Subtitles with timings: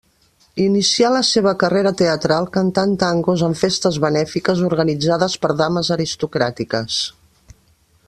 [0.61, 7.01] Inicià la seva carrera teatral cantant tangos en festes benèfiques organitzades per dames aristocràtiques.